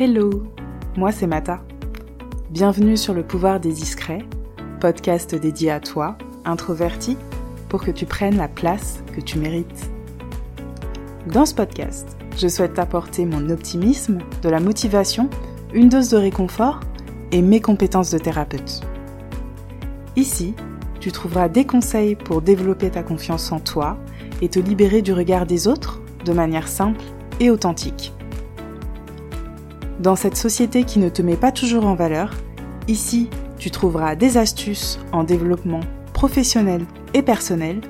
[0.00, 0.44] Hello,
[0.96, 1.60] moi c'est Mata.
[2.50, 4.24] Bienvenue sur le pouvoir des discrets,
[4.78, 7.16] podcast dédié à toi, introverti,
[7.68, 9.90] pour que tu prennes la place que tu mérites.
[11.26, 15.28] Dans ce podcast, je souhaite t'apporter mon optimisme, de la motivation,
[15.74, 16.78] une dose de réconfort
[17.32, 18.82] et mes compétences de thérapeute.
[20.14, 20.54] Ici,
[21.00, 23.98] tu trouveras des conseils pour développer ta confiance en toi
[24.42, 27.02] et te libérer du regard des autres de manière simple
[27.40, 28.12] et authentique.
[30.00, 32.32] Dans cette société qui ne te met pas toujours en valeur,
[32.86, 35.80] ici, tu trouveras des astuces en développement
[36.12, 36.82] professionnel
[37.14, 37.80] et personnel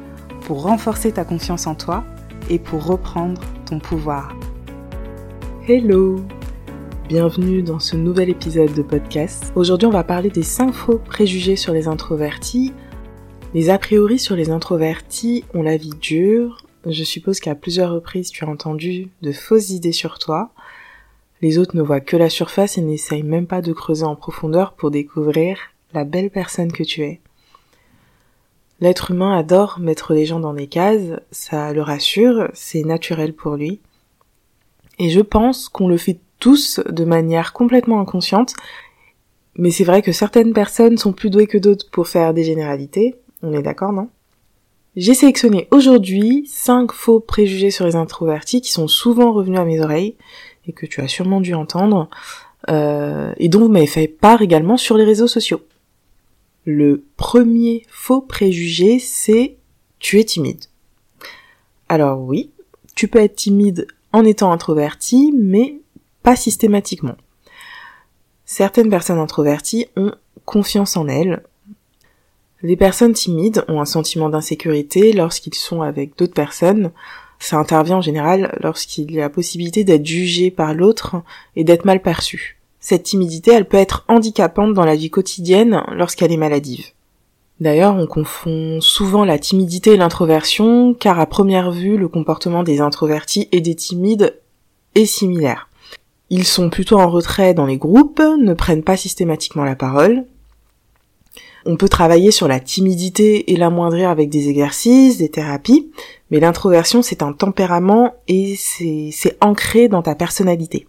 [0.41, 2.05] pour renforcer ta confiance en toi
[2.49, 4.35] et pour reprendre ton pouvoir.
[5.69, 6.25] Hello
[7.11, 9.53] Bienvenue dans ce nouvel épisode de podcast.
[9.55, 12.73] Aujourd'hui, on va parler des 5 faux préjugés sur les introvertis.
[13.53, 16.65] Les a priori sur les introvertis ont la vie dure.
[16.87, 20.53] Je suppose qu'à plusieurs reprises, tu as entendu de fausses idées sur toi.
[21.41, 24.73] Les autres ne voient que la surface et n'essayent même pas de creuser en profondeur
[24.73, 25.59] pour découvrir
[25.95, 27.21] la belle personne que tu es.
[28.81, 33.57] L'être humain adore mettre les gens dans des cases, ça le rassure, c'est naturel pour
[33.57, 33.81] lui.
[34.99, 38.55] Et je pense qu'on le fait tous de manière complètement inconsciente,
[39.57, 43.17] mais c'est vrai que certaines personnes sont plus douées que d'autres pour faire des généralités,
[43.43, 44.09] on est d'accord, non?
[44.97, 49.81] J'ai sélectionné aujourd'hui 5 faux préjugés sur les introvertis qui sont souvent revenus à mes
[49.81, 50.17] oreilles,
[50.69, 52.09] et que tu as sûrement dû entendre,
[52.69, 55.63] euh, et dont vous m'avez fait part également sur les réseaux sociaux.
[56.65, 59.57] Le premier faux préjugé, c'est
[59.99, 60.65] tu es timide.
[61.89, 62.51] Alors oui,
[62.95, 65.81] tu peux être timide en étant introverti, mais
[66.23, 67.17] pas systématiquement.
[68.45, 70.13] Certaines personnes introverties ont
[70.45, 71.43] confiance en elles.
[72.63, 76.91] Les personnes timides ont un sentiment d'insécurité lorsqu'ils sont avec d'autres personnes,
[77.39, 81.17] ça intervient en général lorsqu'il y a la possibilité d'être jugé par l'autre
[81.57, 82.59] et d'être mal perçu.
[82.81, 86.87] Cette timidité, elle peut être handicapante dans la vie quotidienne lorsqu'elle est maladive.
[87.61, 92.81] D'ailleurs, on confond souvent la timidité et l'introversion, car à première vue, le comportement des
[92.81, 94.39] introvertis et des timides
[94.95, 95.69] est similaire.
[96.31, 100.25] Ils sont plutôt en retrait dans les groupes, ne prennent pas systématiquement la parole,
[101.69, 105.91] on peut travailler sur la timidité et l'amoindrir avec des exercices, des thérapies,
[106.31, 110.89] mais l'introversion c'est un tempérament et c'est ancré dans ta personnalité.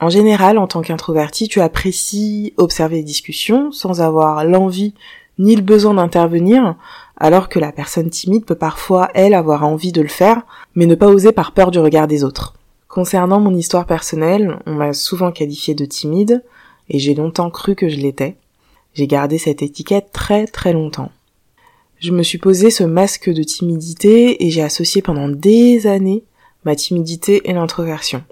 [0.00, 4.94] En général, en tant qu'introverti, tu apprécies observer les discussions sans avoir l'envie
[5.38, 6.74] ni le besoin d'intervenir,
[7.18, 10.42] alors que la personne timide peut parfois, elle, avoir envie de le faire,
[10.74, 12.54] mais ne pas oser par peur du regard des autres.
[12.88, 16.42] Concernant mon histoire personnelle, on m'a souvent qualifié de timide,
[16.88, 18.36] et j'ai longtemps cru que je l'étais.
[18.94, 21.10] J'ai gardé cette étiquette très très longtemps.
[21.98, 26.24] Je me suis posé ce masque de timidité et j'ai associé pendant des années
[26.64, 28.22] ma timidité et l'introversion.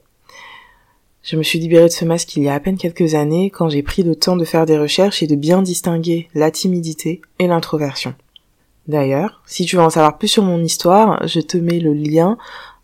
[1.23, 3.69] Je me suis libérée de ce masque il y a à peine quelques années quand
[3.69, 7.47] j'ai pris le temps de faire des recherches et de bien distinguer la timidité et
[7.47, 8.15] l'introversion.
[8.89, 12.39] D'ailleurs, si tu veux en savoir plus sur mon histoire, je te mets le lien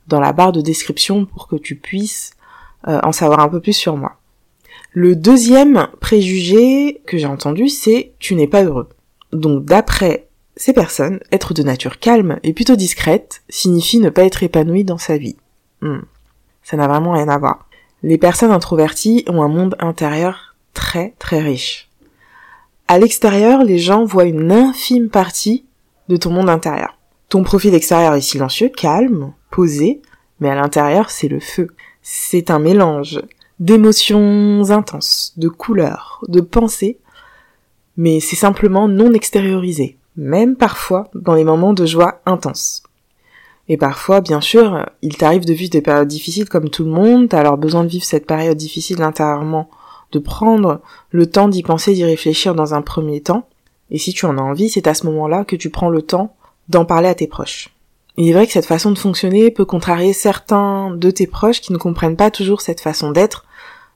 [0.06, 2.32] dans la barre de description pour que tu puisses
[2.86, 4.16] euh, en savoir un peu plus sur moi.
[4.92, 8.88] Le deuxième préjugé que j'ai entendu, c'est tu n'es pas heureux.
[9.32, 14.42] Donc d'après ces personnes, être de nature calme et plutôt discrète signifie ne pas être
[14.42, 15.36] épanoui dans sa vie.
[15.82, 16.00] Hmm.
[16.62, 17.68] Ça n'a vraiment rien à voir.
[18.02, 21.88] Les personnes introverties ont un monde intérieur très très riche.
[22.88, 25.66] À l'extérieur, les gens voient une infime partie
[26.08, 26.98] de ton monde intérieur.
[27.28, 30.00] Ton profil extérieur est silencieux, calme, posé,
[30.40, 31.68] mais à l'intérieur, c'est le feu.
[32.02, 33.20] C'est un mélange
[33.60, 36.98] d'émotions intenses, de couleurs, de pensées,
[37.96, 42.82] mais c'est simplement non extériorisé, même parfois dans les moments de joie intense.
[43.68, 47.28] Et parfois, bien sûr, il t'arrive de vivre des périodes difficiles comme tout le monde,
[47.28, 49.68] t'as alors besoin de vivre cette période difficile intérieurement,
[50.12, 50.80] de prendre
[51.10, 53.46] le temps d'y penser, d'y réfléchir dans un premier temps,
[53.90, 56.34] et si tu en as envie, c'est à ce moment-là que tu prends le temps
[56.68, 57.70] d'en parler à tes proches.
[58.16, 61.72] Il est vrai que cette façon de fonctionner peut contrarier certains de tes proches qui
[61.72, 63.44] ne comprennent pas toujours cette façon d'être,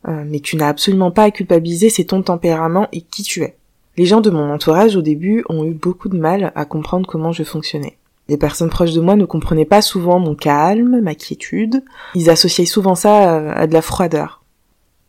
[0.09, 3.57] euh, mais tu n'as absolument pas à culpabiliser, c'est ton tempérament et qui tu es.
[3.97, 7.33] Les gens de mon entourage au début ont eu beaucoup de mal à comprendre comment
[7.33, 7.99] je fonctionnais.
[8.29, 11.85] Les personnes proches de moi ne comprenaient pas souvent mon calme, ma quiétude,
[12.15, 14.43] ils associaient souvent ça à de la froideur.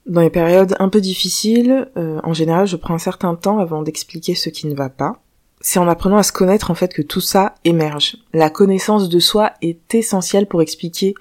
[0.06, 3.84] Dans les périodes un peu difficiles, euh, en général je prends un certain temps avant
[3.84, 5.22] d'expliquer ce qui ne va pas.
[5.62, 8.18] C'est en apprenant à se connaître en fait que tout ça émerge.
[8.34, 11.14] La connaissance de soi est essentielle pour expliquer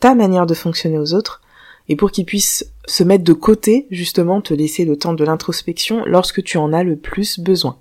[0.00, 1.42] ta manière de fonctionner aux autres
[1.88, 6.04] et pour qu'ils puissent se mettre de côté, justement, te laisser le temps de l'introspection
[6.06, 7.78] lorsque tu en as le plus besoin.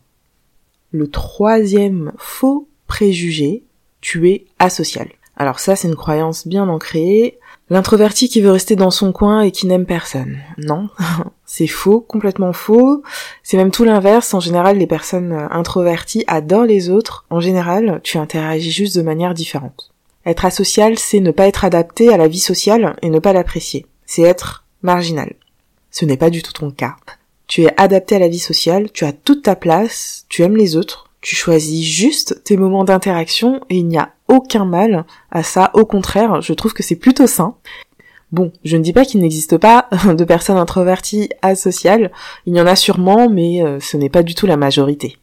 [0.92, 3.64] Le troisième faux préjugé,
[4.02, 5.08] tu es asocial.
[5.36, 7.40] Alors ça, c'est une croyance bien ancrée.
[7.70, 10.38] L'introverti qui veut rester dans son coin et qui n'aime personne.
[10.58, 10.90] Non,
[11.46, 13.02] c'est faux, complètement faux.
[13.42, 14.34] C'est même tout l'inverse.
[14.34, 17.26] En général, les personnes introverties adorent les autres.
[17.30, 19.92] En général, tu interagis juste de manière différente.
[20.26, 23.86] Être asocial, c'est ne pas être adapté à la vie sociale et ne pas l'apprécier.
[24.16, 25.34] C'est être marginal.
[25.90, 26.98] Ce n'est pas du tout ton cas.
[27.48, 30.76] Tu es adapté à la vie sociale, tu as toute ta place, tu aimes les
[30.76, 35.72] autres, tu choisis juste tes moments d'interaction et il n'y a aucun mal à ça.
[35.74, 37.56] Au contraire, je trouve que c'est plutôt sain.
[38.32, 42.12] Bon, je ne dis pas qu'il n'existe pas de personnes introverties asociales.
[42.46, 45.18] Il y en a sûrement, mais euh, ce n'est pas du tout la majorité.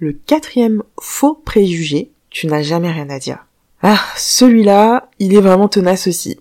[0.00, 3.46] Le quatrième faux préjugé, tu n'as jamais rien à dire.
[3.82, 6.36] Ah, celui-là, il est vraiment tenace aussi.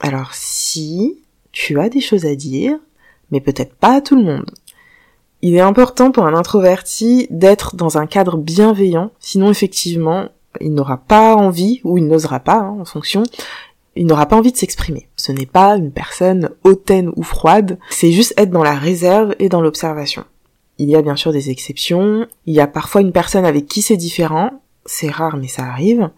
[0.00, 1.22] Alors si
[1.52, 2.78] tu as des choses à dire,
[3.30, 4.50] mais peut-être pas à tout le monde.
[5.42, 10.28] Il est important pour un introverti d'être dans un cadre bienveillant, sinon effectivement,
[10.60, 13.22] il n'aura pas envie, ou il n'osera pas, hein, en fonction,
[13.94, 15.08] il n'aura pas envie de s'exprimer.
[15.16, 19.48] Ce n'est pas une personne hautaine ou froide, c'est juste être dans la réserve et
[19.48, 20.24] dans l'observation.
[20.78, 23.82] Il y a bien sûr des exceptions, il y a parfois une personne avec qui
[23.82, 26.10] c'est différent, c'est rare mais ça arrive.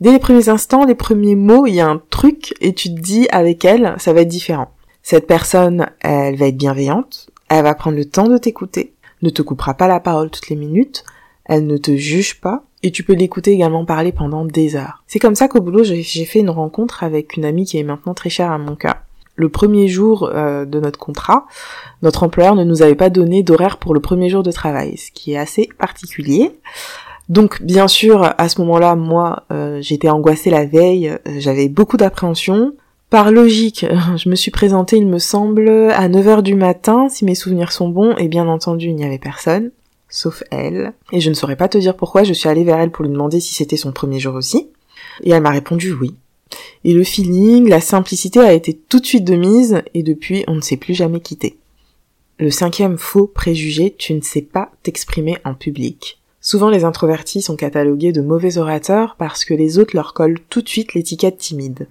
[0.00, 3.00] Dès les premiers instants, les premiers mots, il y a un truc et tu te
[3.00, 4.70] dis avec elle, ça va être différent.
[5.02, 9.42] Cette personne, elle va être bienveillante, elle va prendre le temps de t'écouter, ne te
[9.42, 11.04] coupera pas la parole toutes les minutes,
[11.44, 15.04] elle ne te juge pas, et tu peux l'écouter également parler pendant des heures.
[15.06, 18.14] C'est comme ça qu'au boulot, j'ai fait une rencontre avec une amie qui est maintenant
[18.14, 18.96] très chère à mon cœur.
[19.36, 21.46] Le premier jour euh, de notre contrat,
[22.02, 25.10] notre employeur ne nous avait pas donné d'horaire pour le premier jour de travail, ce
[25.10, 26.52] qui est assez particulier.
[27.28, 31.96] Donc bien sûr, à ce moment-là, moi, euh, j'étais angoissée la veille, euh, j'avais beaucoup
[31.96, 32.74] d'appréhension.
[33.10, 33.86] Par logique,
[34.16, 37.88] je me suis présentée, il me semble, à 9h du matin, si mes souvenirs sont
[37.88, 39.70] bons, et bien entendu, il n'y avait personne,
[40.08, 40.92] sauf elle.
[41.12, 43.12] Et je ne saurais pas te dire pourquoi, je suis allée vers elle pour lui
[43.12, 44.68] demander si c'était son premier jour aussi.
[45.22, 46.14] Et elle m'a répondu oui.
[46.84, 50.56] Et le feeling, la simplicité a été tout de suite de mise, et depuis, on
[50.56, 51.56] ne s'est plus jamais quitté.
[52.38, 56.18] Le cinquième faux préjugé, tu ne sais pas t'exprimer en public.
[56.44, 60.60] Souvent les introvertis sont catalogués de mauvais orateurs parce que les autres leur collent tout
[60.60, 61.88] de suite l'étiquette timide.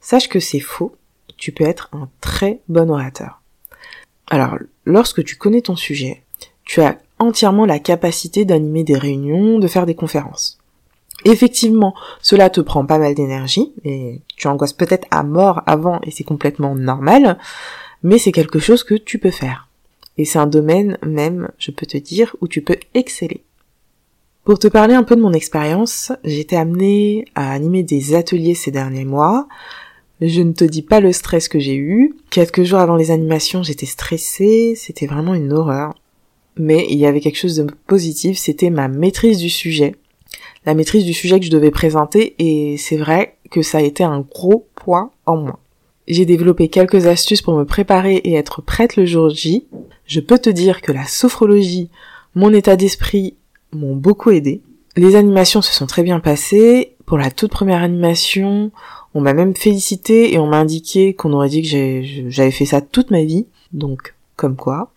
[0.00, 0.96] Sache que c'est faux,
[1.36, 3.42] tu peux être un très bon orateur.
[4.30, 4.56] Alors,
[4.86, 6.22] lorsque tu connais ton sujet,
[6.64, 10.58] tu as entièrement la capacité d'animer des réunions, de faire des conférences.
[11.26, 16.10] Effectivement, cela te prend pas mal d'énergie, et tu angoisses peut-être à mort avant, et
[16.10, 17.36] c'est complètement normal,
[18.02, 19.68] mais c'est quelque chose que tu peux faire.
[20.16, 23.44] Et c'est un domaine même, je peux te dire, où tu peux exceller.
[24.44, 28.54] Pour te parler un peu de mon expérience, j'ai été amenée à animer des ateliers
[28.54, 29.46] ces derniers mois.
[30.22, 32.14] Je ne te dis pas le stress que j'ai eu.
[32.30, 35.94] Quelques jours avant les animations, j'étais stressée, c'était vraiment une horreur.
[36.56, 39.94] Mais il y avait quelque chose de positif, c'était ma maîtrise du sujet.
[40.64, 44.04] La maîtrise du sujet que je devais présenter et c'est vrai que ça a été
[44.04, 45.58] un gros point en moi.
[46.08, 49.66] J'ai développé quelques astuces pour me préparer et être prête le jour J.
[50.06, 51.90] Je peux te dire que la sophrologie,
[52.34, 53.36] mon état d'esprit
[53.72, 54.60] m'ont beaucoup aidé.
[54.96, 56.96] Les animations se sont très bien passées.
[57.06, 58.70] Pour la toute première animation,
[59.14, 62.80] on m'a même félicité et on m'a indiqué qu'on aurait dit que j'avais fait ça
[62.80, 63.46] toute ma vie.
[63.72, 64.92] Donc, comme quoi.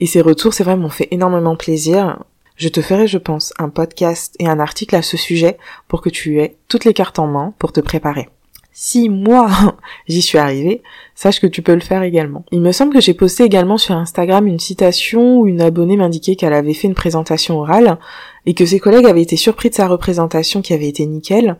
[0.00, 2.24] Et ces retours, c'est vrai, m'ont fait énormément plaisir.
[2.56, 5.58] Je te ferai, je pense, un podcast et un article à ce sujet
[5.88, 8.28] pour que tu aies toutes les cartes en main pour te préparer
[8.72, 9.50] si moi
[10.08, 10.82] j'y suis arrivée,
[11.14, 12.44] sache que tu peux le faire également.
[12.52, 16.36] Il me semble que j'ai posté également sur Instagram une citation où une abonnée m'indiquait
[16.36, 17.98] qu'elle avait fait une présentation orale
[18.46, 21.56] et que ses collègues avaient été surpris de sa représentation qui avait été nickel.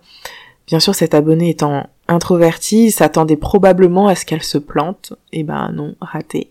[0.66, 5.14] Bien sûr, cette abonnée étant introvertie, s'attendait probablement à ce qu'elle se plante.
[5.32, 6.50] Eh ben non, raté.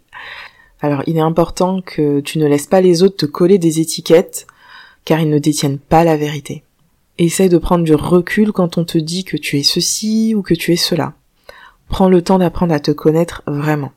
[0.82, 4.48] Alors il est important que tu ne laisses pas les autres te coller des étiquettes
[5.06, 6.64] car ils ne détiennent pas la vérité.
[7.24, 10.56] Essaye de prendre du recul quand on te dit que tu es ceci ou que
[10.56, 11.14] tu es cela.
[11.88, 13.92] Prends le temps d'apprendre à te connaître vraiment.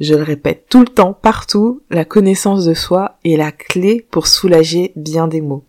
[0.00, 4.26] Je le répète tout le temps, partout, la connaissance de soi est la clé pour
[4.26, 5.64] soulager bien des mots.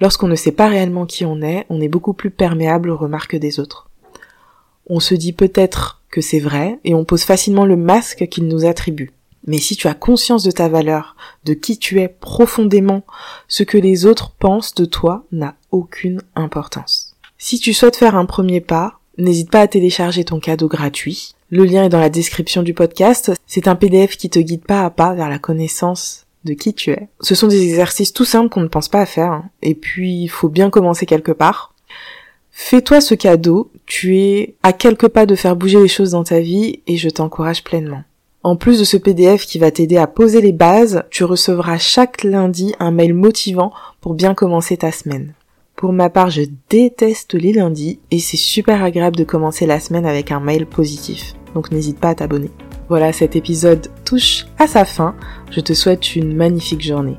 [0.00, 3.36] Lorsqu'on ne sait pas réellement qui on est, on est beaucoup plus perméable aux remarques
[3.36, 3.90] des autres.
[4.86, 8.64] On se dit peut-être que c'est vrai et on pose facilement le masque qu'ils nous
[8.64, 9.12] attribuent.
[9.46, 13.04] Mais si tu as conscience de ta valeur, de qui tu es profondément,
[13.48, 17.14] ce que les autres pensent de toi n'a aucune importance.
[17.38, 21.34] Si tu souhaites faire un premier pas, n'hésite pas à télécharger ton cadeau gratuit.
[21.50, 23.32] Le lien est dans la description du podcast.
[23.46, 26.90] C'est un PDF qui te guide pas à pas vers la connaissance de qui tu
[26.90, 27.08] es.
[27.20, 29.32] Ce sont des exercices tout simples qu'on ne pense pas à faire.
[29.32, 29.50] Hein.
[29.62, 31.74] Et puis, il faut bien commencer quelque part.
[32.50, 33.70] Fais-toi ce cadeau.
[33.86, 37.08] Tu es à quelques pas de faire bouger les choses dans ta vie et je
[37.08, 38.04] t'encourage pleinement.
[38.44, 42.24] En plus de ce PDF qui va t'aider à poser les bases, tu recevras chaque
[42.24, 43.72] lundi un mail motivant
[44.02, 45.32] pour bien commencer ta semaine.
[45.76, 50.04] Pour ma part, je déteste les lundis et c'est super agréable de commencer la semaine
[50.04, 51.32] avec un mail positif.
[51.54, 52.50] Donc n'hésite pas à t'abonner.
[52.90, 55.14] Voilà, cet épisode touche à sa fin.
[55.50, 57.16] Je te souhaite une magnifique journée.